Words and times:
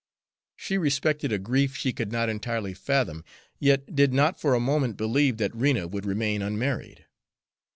She 0.55 0.79
respected 0.79 1.31
a 1.31 1.37
grief 1.37 1.75
she 1.77 1.93
could 1.93 2.11
not 2.11 2.27
entirely 2.27 2.73
fathom, 2.73 3.23
yet 3.59 3.95
did 3.95 4.13
not 4.13 4.41
for 4.41 4.55
a 4.55 4.59
moment 4.59 4.97
believe 4.97 5.37
that 5.37 5.55
Rena 5.55 5.87
would 5.87 6.07
remain 6.07 6.41
unmarried. 6.41 7.05